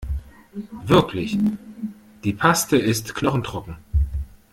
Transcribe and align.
Wirklich, 0.87 1.37
die 2.23 2.33
Paste 2.33 2.75
ist 2.75 3.13
knochentrocken. 3.13 3.75